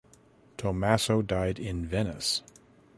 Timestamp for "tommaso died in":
0.57-1.85